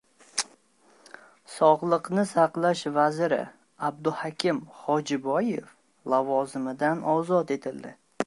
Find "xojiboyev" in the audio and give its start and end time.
4.79-5.69